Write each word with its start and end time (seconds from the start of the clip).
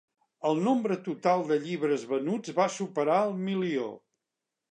El 0.51 0.61
nombre 0.67 0.95
total 1.07 1.43
de 1.51 1.57
llibres 1.65 2.07
venuts 2.13 2.55
va 2.61 2.67
superar 2.79 3.21
el 3.29 3.37
milió. 3.51 3.93